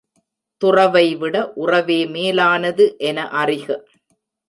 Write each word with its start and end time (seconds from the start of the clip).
துறவைவிட 0.61 1.35
உறவே 1.55 1.99
மேலானது 2.07 2.95
என 2.97 3.29
அறிக. 3.45 3.67